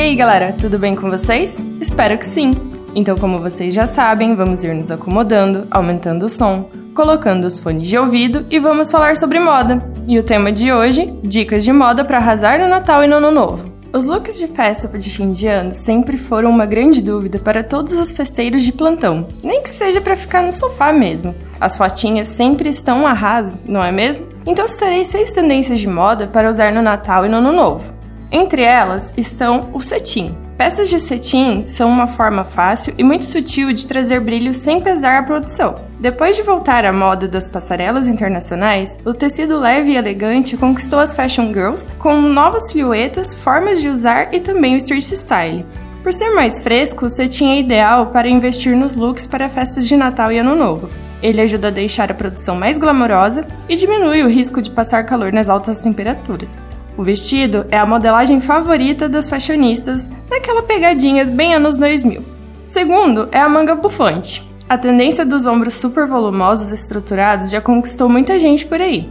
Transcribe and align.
aí, 0.00 0.16
galera, 0.16 0.52
tudo 0.60 0.76
bem 0.76 0.96
com 0.96 1.08
vocês? 1.08 1.62
Espero 1.80 2.18
que 2.18 2.26
sim! 2.26 2.52
Então, 2.96 3.16
como 3.16 3.38
vocês 3.38 3.72
já 3.72 3.86
sabem, 3.86 4.34
vamos 4.34 4.64
ir 4.64 4.74
nos 4.74 4.90
acomodando, 4.90 5.68
aumentando 5.70 6.26
o 6.26 6.28
som, 6.28 6.68
colocando 6.94 7.44
os 7.44 7.60
fones 7.60 7.86
de 7.86 7.96
ouvido 7.96 8.44
e 8.50 8.58
vamos 8.58 8.90
falar 8.90 9.16
sobre 9.16 9.38
moda. 9.38 9.88
E 10.08 10.18
o 10.18 10.22
tema 10.24 10.50
de 10.50 10.72
hoje: 10.72 11.12
dicas 11.22 11.62
de 11.62 11.72
moda 11.72 12.04
para 12.04 12.18
arrasar 12.18 12.58
no 12.58 12.68
Natal 12.68 13.04
e 13.04 13.06
no 13.06 13.16
Ano 13.16 13.30
Novo. 13.30 13.72
Os 13.92 14.06
looks 14.06 14.40
de 14.40 14.48
festa 14.48 14.88
de 14.98 15.08
fim 15.08 15.30
de 15.30 15.46
ano 15.46 15.72
sempre 15.72 16.18
foram 16.18 16.50
uma 16.50 16.66
grande 16.66 17.00
dúvida 17.00 17.38
para 17.38 17.62
todos 17.62 17.92
os 17.92 18.12
festeiros 18.12 18.64
de 18.64 18.72
plantão, 18.72 19.28
nem 19.44 19.62
que 19.62 19.70
seja 19.70 20.00
para 20.00 20.16
ficar 20.16 20.42
no 20.42 20.52
sofá 20.52 20.92
mesmo. 20.92 21.32
As 21.60 21.76
fotinhas 21.76 22.26
sempre 22.26 22.68
estão 22.68 23.02
um 23.02 23.06
arraso, 23.06 23.56
não 23.64 23.80
é 23.80 23.92
mesmo? 23.92 24.26
Então 24.44 24.66
citarei 24.66 25.04
seis 25.04 25.30
tendências 25.30 25.78
de 25.78 25.88
moda 25.88 26.26
para 26.26 26.50
usar 26.50 26.72
no 26.72 26.82
Natal 26.82 27.24
e 27.24 27.28
no 27.28 27.36
Ano 27.36 27.52
Novo. 27.52 27.94
Entre 28.34 28.62
elas 28.62 29.14
estão 29.16 29.70
o 29.72 29.80
cetim, 29.80 30.34
Peças 30.58 30.88
de 30.88 31.00
cetim 31.00 31.64
são 31.64 31.88
uma 31.90 32.06
forma 32.06 32.44
fácil 32.44 32.94
e 32.96 33.02
muito 33.02 33.24
sutil 33.24 33.72
de 33.72 33.86
trazer 33.88 34.20
brilho 34.20 34.54
sem 34.54 34.80
pesar 34.80 35.18
a 35.18 35.22
produção. 35.22 35.74
Depois 35.98 36.36
de 36.36 36.42
voltar 36.42 36.84
à 36.84 36.92
moda 36.92 37.26
das 37.26 37.48
passarelas 37.48 38.06
internacionais, 38.06 38.98
o 39.04 39.12
tecido 39.12 39.58
leve 39.58 39.92
e 39.92 39.96
elegante 39.96 40.56
conquistou 40.56 41.00
as 41.00 41.12
fashion 41.12 41.52
girls 41.52 41.88
com 41.98 42.20
novas 42.20 42.70
silhuetas, 42.70 43.34
formas 43.34 43.80
de 43.80 43.88
usar 43.88 44.32
e 44.32 44.38
também 44.38 44.74
o 44.74 44.78
street 44.78 45.02
style. 45.02 45.66
Por 46.04 46.12
ser 46.12 46.30
mais 46.30 46.60
fresco, 46.60 47.06
o 47.06 47.10
cetim 47.10 47.50
é 47.50 47.58
ideal 47.58 48.06
para 48.06 48.28
investir 48.28 48.76
nos 48.76 48.94
looks 48.94 49.26
para 49.26 49.48
festas 49.48 49.88
de 49.88 49.96
Natal 49.96 50.30
e 50.30 50.38
Ano 50.38 50.54
Novo. 50.54 50.88
Ele 51.20 51.40
ajuda 51.40 51.68
a 51.68 51.72
deixar 51.72 52.12
a 52.12 52.14
produção 52.14 52.54
mais 52.54 52.78
glamourosa 52.78 53.44
e 53.68 53.74
diminui 53.74 54.22
o 54.22 54.28
risco 54.28 54.62
de 54.62 54.70
passar 54.70 55.04
calor 55.04 55.32
nas 55.32 55.48
altas 55.48 55.80
temperaturas. 55.80 56.62
O 56.96 57.02
vestido 57.02 57.66
é 57.70 57.76
a 57.76 57.84
modelagem 57.84 58.40
favorita 58.40 59.08
das 59.08 59.28
fashionistas, 59.28 60.08
naquela 60.30 60.62
pegadinha 60.62 61.24
bem 61.24 61.52
anos 61.52 61.76
2000. 61.76 62.22
Segundo 62.68 63.28
é 63.32 63.40
a 63.40 63.48
manga 63.48 63.74
bufante. 63.74 64.48
A 64.68 64.78
tendência 64.78 65.26
dos 65.26 65.44
ombros 65.44 65.74
super 65.74 66.06
volumosos 66.06 66.70
e 66.70 66.74
estruturados 66.74 67.50
já 67.50 67.60
conquistou 67.60 68.08
muita 68.08 68.38
gente 68.38 68.64
por 68.64 68.80
aí, 68.80 69.08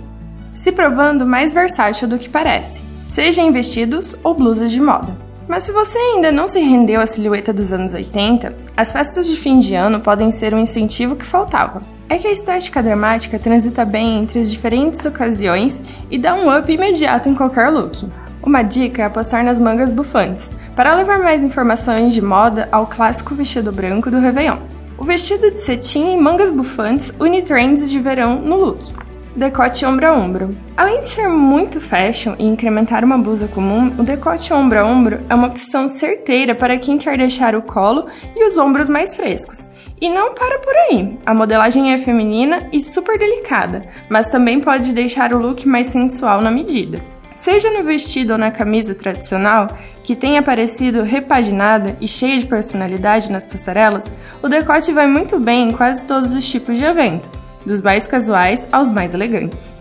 se 0.53 0.72
provando 0.72 1.25
mais 1.25 1.53
versátil 1.53 2.08
do 2.08 2.17
que 2.17 2.30
parece, 2.30 2.81
seja 3.08 3.42
em 3.42 3.52
vestidos 3.52 4.18
ou 4.23 4.34
blusas 4.34 4.72
de 4.72 4.81
moda. 4.81 5.16
Mas 5.47 5.64
se 5.64 5.73
você 5.73 5.97
ainda 5.97 6.31
não 6.31 6.47
se 6.47 6.59
rendeu 6.59 7.02
à 7.02 7.06
silhueta 7.06 7.52
dos 7.52 7.73
anos 7.73 7.94
80, 7.94 8.56
as 8.78 8.94
festas 8.94 9.28
de 9.28 9.36
fim 9.36 9.59
de 9.59 9.75
ano 9.75 10.00
podem 10.00 10.31
ser 10.31 10.53
um 10.53 10.59
incentivo 10.59 11.18
que 11.18 11.25
faltava 11.25 11.81
é 12.14 12.19
que 12.19 12.28
a 12.28 12.31
estética 12.31 12.83
dramática 12.83 13.39
transita 13.39 13.83
bem 13.83 14.19
entre 14.19 14.39
as 14.39 14.52
diferentes 14.52 15.03
ocasiões 15.03 15.83
e 16.11 16.17
dá 16.19 16.36
um 16.36 16.56
up 16.56 16.72
imediato 16.72 17.28
em 17.28 17.33
qualquer 17.33 17.69
look. 17.69 18.08
Uma 18.44 18.61
dica 18.61 19.02
é 19.02 19.06
apostar 19.06 19.44
nas 19.44 19.59
mangas 19.59 19.89
bufantes, 19.89 20.52
para 20.75 20.95
levar 20.95 21.17
mais 21.17 21.44
informações 21.44 22.14
de 22.14 22.22
moda 22.22 22.69
ao 22.72 22.86
clássico 22.86 23.34
vestido 23.34 23.72
branco 23.72 24.11
do 24.11 24.19
Réveillon. 24.19 24.59
O 24.95 25.03
vestido 25.03 25.50
de 25.50 25.58
cetim 25.58 26.14
e 26.14 26.17
mangas 26.17 26.52
bufantes 26.52 27.11
une 27.19 27.41
trends 27.41 27.89
de 27.89 28.00
verão 28.00 28.39
no 28.39 28.58
look. 28.58 28.94
Decote 29.36 29.84
ombro 29.84 30.08
a 30.08 30.14
ombro. 30.14 30.50
Além 30.78 31.00
de 31.00 31.06
ser 31.06 31.28
muito 31.28 31.81
fashion 31.81 32.36
e 32.38 32.45
incrementar 32.45 33.03
uma 33.03 33.17
blusa 33.17 33.48
comum, 33.48 33.92
o 33.98 34.03
decote 34.03 34.53
ombro 34.53 34.80
a 34.80 34.86
ombro 34.86 35.22
é 35.28 35.34
uma 35.34 35.48
opção 35.48 35.88
certeira 35.88 36.53
para 36.53 36.78
quem 36.78 37.00
quer 37.00 37.17
deixar 37.17 37.56
o 37.56 37.64
colo 37.64 38.06
e 38.36 38.48
os 38.48 38.59
ombros 38.59 38.88
mais 38.88 39.16
frescos. 39.16 39.72
E 40.00 40.08
não 40.08 40.36
para 40.36 40.59
por 40.59 40.75
aí. 40.75 41.17
A 41.25 41.34
modelagem 41.34 41.94
é 41.94 41.98
feminina 41.98 42.70
e 42.72 42.80
super 42.80 43.17
delicada, 43.17 43.88
mas 44.08 44.28
também 44.28 44.62
pode 44.62 44.94
deixar 44.94 45.34
o 45.34 45.40
look 45.40 45.68
mais 45.68 45.88
sensual 45.88 46.40
na 46.40 46.52
medida. 46.52 47.00
Seja 47.36 47.72
no 47.72 47.84
vestido 47.84 48.34
ou 48.34 48.38
na 48.38 48.52
camisa 48.52 48.94
tradicional, 48.94 49.68
que 50.03 50.16
tenha 50.16 50.41
aparecido 50.41 51.02
repaginada 51.02 51.97
e 52.00 52.08
cheia 52.08 52.38
de 52.38 52.46
personalidade 52.46 53.31
nas 53.31 53.47
passarelas, 53.47 54.13
o 54.44 54.47
decote 54.47 54.91
vai 54.91 55.08
muito 55.08 55.40
bem 55.40 55.69
em 55.69 55.72
quase 55.72 56.06
todos 56.06 56.35
os 56.35 56.47
tipos 56.47 56.78
de 56.78 56.85
evento, 56.85 57.28
dos 57.66 57.81
mais 57.81 58.07
casuais 58.07 58.68
aos 58.72 58.91
mais 58.91 59.13
elegantes. 59.13 59.74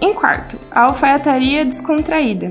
Em 0.00 0.14
quarto, 0.14 0.58
a 0.70 0.82
alfaiataria 0.82 1.64
descontraída. 1.64 2.50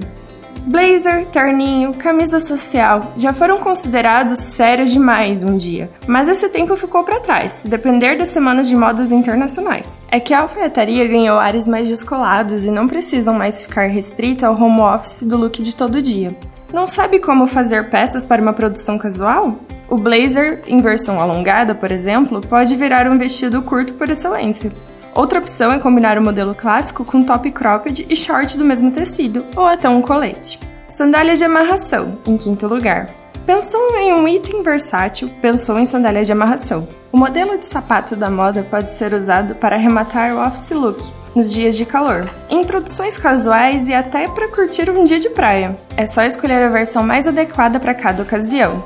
Blazer, 0.67 1.27
terninho, 1.27 1.93
camisa 1.93 2.39
social 2.39 3.13
já 3.15 3.31
foram 3.31 3.59
considerados 3.59 4.39
sérios 4.39 4.91
demais 4.91 5.43
um 5.43 5.55
dia, 5.55 5.91
mas 6.07 6.27
esse 6.27 6.49
tempo 6.49 6.75
ficou 6.75 7.03
para 7.03 7.19
trás, 7.19 7.51
se 7.51 7.67
depender 7.67 8.17
das 8.17 8.29
semanas 8.29 8.67
de 8.67 8.75
modas 8.75 9.11
internacionais. 9.11 10.01
É 10.09 10.19
que 10.19 10.33
a 10.33 10.41
alfaiataria 10.41 11.07
ganhou 11.07 11.37
ares 11.37 11.67
mais 11.67 11.87
descolados 11.87 12.65
e 12.65 12.71
não 12.71 12.87
precisam 12.87 13.35
mais 13.35 13.63
ficar 13.63 13.85
restrita 13.85 14.47
ao 14.47 14.59
home 14.59 14.81
office 14.81 15.21
do 15.21 15.37
look 15.37 15.61
de 15.61 15.75
todo 15.75 16.01
dia. 16.01 16.35
Não 16.73 16.87
sabe 16.87 17.19
como 17.19 17.45
fazer 17.45 17.91
peças 17.91 18.25
para 18.25 18.41
uma 18.41 18.51
produção 18.51 18.97
casual? 18.97 19.59
O 19.89 19.97
blazer, 19.97 20.61
em 20.65 20.81
versão 20.81 21.19
alongada, 21.19 21.75
por 21.75 21.91
exemplo, 21.91 22.41
pode 22.41 22.75
virar 22.75 23.07
um 23.07 23.17
vestido 23.17 23.61
curto 23.61 23.93
por 23.93 24.09
excelência. 24.09 24.71
Outra 25.13 25.39
opção 25.39 25.71
é 25.71 25.79
combinar 25.79 26.17
o 26.17 26.23
modelo 26.23 26.53
clássico 26.53 27.05
com 27.05 27.23
top 27.23 27.49
cropped 27.51 28.05
e 28.09 28.15
short 28.15 28.57
do 28.57 28.65
mesmo 28.65 28.91
tecido, 28.91 29.45
ou 29.55 29.65
até 29.65 29.87
um 29.87 30.01
colete. 30.01 30.59
Sandália 30.87 31.35
de 31.35 31.45
amarração, 31.45 32.17
em 32.25 32.35
quinto 32.35 32.67
lugar. 32.67 33.09
Pensou 33.45 33.95
em 33.97 34.11
um 34.11 34.27
item 34.27 34.63
versátil, 34.63 35.29
pensou 35.41 35.77
em 35.77 35.85
sandália 35.85 36.23
de 36.23 36.31
amarração. 36.31 36.87
O 37.11 37.17
modelo 37.17 37.57
de 37.57 37.65
sapato 37.65 38.15
da 38.15 38.29
moda 38.29 38.65
pode 38.69 38.89
ser 38.89 39.13
usado 39.13 39.55
para 39.55 39.75
arrematar 39.75 40.35
o 40.35 40.45
office 40.45 40.71
look 40.71 40.99
nos 41.35 41.53
dias 41.53 41.75
de 41.75 41.85
calor, 41.85 42.29
em 42.49 42.63
produções 42.63 43.17
casuais 43.17 43.87
e 43.87 43.93
até 43.93 44.27
para 44.27 44.47
curtir 44.47 44.89
um 44.89 45.03
dia 45.03 45.19
de 45.19 45.29
praia. 45.29 45.77
É 45.95 46.05
só 46.05 46.23
escolher 46.23 46.63
a 46.63 46.69
versão 46.69 47.03
mais 47.03 47.27
adequada 47.27 47.79
para 47.79 47.93
cada 47.93 48.23
ocasião. 48.23 48.83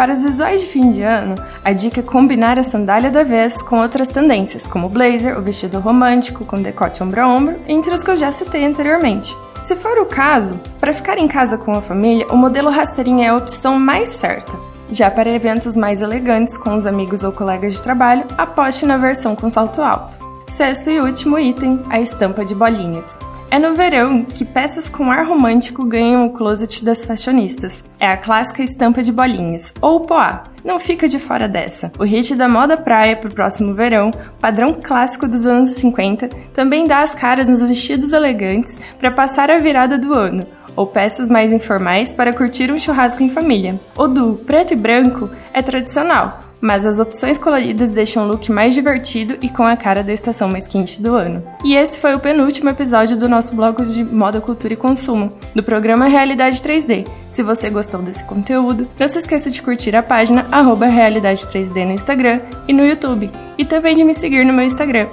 Para 0.00 0.14
os 0.14 0.24
visuais 0.24 0.62
de 0.62 0.66
fim 0.66 0.88
de 0.88 1.02
ano, 1.02 1.34
a 1.62 1.72
dica 1.72 2.00
é 2.00 2.02
combinar 2.02 2.58
a 2.58 2.62
sandália 2.62 3.10
da 3.10 3.22
vez 3.22 3.60
com 3.60 3.80
outras 3.80 4.08
tendências, 4.08 4.66
como 4.66 4.86
o 4.86 4.88
blazer, 4.88 5.38
o 5.38 5.42
vestido 5.42 5.78
romântico 5.78 6.42
com 6.46 6.62
decote 6.62 7.02
ombro 7.02 7.20
a 7.20 7.28
ombro, 7.28 7.56
entre 7.68 7.92
os 7.92 8.02
que 8.02 8.10
eu 8.10 8.16
já 8.16 8.32
citei 8.32 8.64
anteriormente. 8.64 9.36
Se 9.62 9.76
for 9.76 9.98
o 9.98 10.06
caso, 10.06 10.58
para 10.80 10.94
ficar 10.94 11.18
em 11.18 11.28
casa 11.28 11.58
com 11.58 11.72
a 11.72 11.82
família, 11.82 12.26
o 12.28 12.36
modelo 12.38 12.70
rasteirinha 12.70 13.26
é 13.26 13.28
a 13.28 13.36
opção 13.36 13.78
mais 13.78 14.08
certa. 14.08 14.58
Já 14.90 15.10
para 15.10 15.28
eventos 15.28 15.76
mais 15.76 16.00
elegantes 16.00 16.56
com 16.56 16.76
os 16.76 16.86
amigos 16.86 17.22
ou 17.22 17.30
colegas 17.30 17.74
de 17.74 17.82
trabalho, 17.82 18.24
aposte 18.38 18.86
na 18.86 18.96
versão 18.96 19.36
com 19.36 19.50
salto 19.50 19.82
alto. 19.82 20.18
Sexto 20.56 20.88
e 20.88 20.98
último 20.98 21.38
item, 21.38 21.78
a 21.90 22.00
estampa 22.00 22.42
de 22.42 22.54
bolinhas. 22.54 23.14
É 23.52 23.58
no 23.58 23.74
verão 23.74 24.22
que 24.22 24.44
peças 24.44 24.88
com 24.88 25.10
ar 25.10 25.26
romântico 25.26 25.84
ganham 25.84 26.24
o 26.24 26.30
closet 26.30 26.84
das 26.84 27.04
fashionistas. 27.04 27.84
É 27.98 28.06
a 28.06 28.16
clássica 28.16 28.62
estampa 28.62 29.02
de 29.02 29.10
bolinhas, 29.10 29.74
ou 29.80 30.06
poá. 30.06 30.44
Não 30.64 30.78
fica 30.78 31.08
de 31.08 31.18
fora 31.18 31.48
dessa. 31.48 31.90
O 31.98 32.04
hit 32.04 32.36
da 32.36 32.48
moda 32.48 32.76
praia 32.76 33.16
pro 33.16 33.34
próximo 33.34 33.74
verão, 33.74 34.12
padrão 34.40 34.74
clássico 34.80 35.26
dos 35.26 35.46
anos 35.46 35.70
50, 35.70 36.28
também 36.54 36.86
dá 36.86 37.00
as 37.00 37.12
caras 37.12 37.48
nos 37.48 37.60
vestidos 37.60 38.12
elegantes 38.12 38.78
para 39.00 39.10
passar 39.10 39.50
a 39.50 39.58
virada 39.58 39.98
do 39.98 40.14
ano, 40.14 40.46
ou 40.76 40.86
peças 40.86 41.28
mais 41.28 41.52
informais 41.52 42.14
para 42.14 42.32
curtir 42.32 42.70
um 42.70 42.78
churrasco 42.78 43.20
em 43.20 43.30
família. 43.30 43.80
O 43.96 44.06
do 44.06 44.34
preto 44.46 44.74
e 44.74 44.76
branco 44.76 45.28
é 45.52 45.60
tradicional, 45.60 46.49
mas 46.60 46.84
as 46.84 46.98
opções 46.98 47.38
coloridas 47.38 47.92
deixam 47.92 48.24
o 48.24 48.28
look 48.28 48.50
mais 48.50 48.74
divertido 48.74 49.36
e 49.40 49.48
com 49.48 49.64
a 49.64 49.76
cara 49.76 50.02
da 50.02 50.12
estação 50.12 50.48
mais 50.48 50.66
quente 50.66 51.00
do 51.00 51.14
ano. 51.14 51.42
E 51.64 51.74
esse 51.74 51.98
foi 51.98 52.14
o 52.14 52.20
penúltimo 52.20 52.70
episódio 52.70 53.16
do 53.16 53.28
nosso 53.28 53.54
blog 53.54 53.84
de 53.86 54.04
moda, 54.04 54.40
cultura 54.40 54.74
e 54.74 54.76
consumo, 54.76 55.32
do 55.54 55.62
programa 55.62 56.06
Realidade 56.06 56.60
3D. 56.60 57.06
Se 57.30 57.42
você 57.42 57.70
gostou 57.70 58.02
desse 58.02 58.24
conteúdo, 58.24 58.88
não 58.98 59.08
se 59.08 59.18
esqueça 59.18 59.50
de 59.50 59.62
curtir 59.62 59.94
a 59.94 60.02
página 60.02 60.46
Realidade 60.90 61.46
3D 61.46 61.86
no 61.86 61.92
Instagram 61.92 62.40
e 62.68 62.72
no 62.72 62.84
YouTube, 62.84 63.30
e 63.56 63.64
também 63.64 63.96
de 63.96 64.04
me 64.04 64.14
seguir 64.14 64.44
no 64.44 64.52
meu 64.52 64.64
Instagram, 64.64 65.06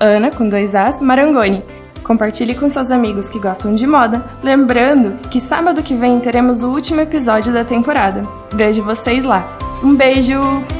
Ana 0.00 0.30
com 0.30 0.48
dois 0.48 0.74
As 0.74 1.00
Marangoni. 1.00 1.62
Compartilhe 2.02 2.54
com 2.54 2.70
seus 2.70 2.90
amigos 2.90 3.28
que 3.28 3.38
gostam 3.38 3.74
de 3.74 3.86
moda, 3.86 4.24
lembrando 4.42 5.18
que 5.28 5.40
sábado 5.40 5.82
que 5.82 5.94
vem 5.94 6.18
teremos 6.20 6.62
o 6.62 6.70
último 6.70 7.02
episódio 7.02 7.52
da 7.52 7.64
temporada. 7.64 8.22
Vejo 8.50 8.82
vocês 8.82 9.24
lá! 9.24 9.57
Um 9.82 9.94
beijo! 9.94 10.77